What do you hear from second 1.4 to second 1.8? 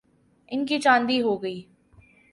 گئی۔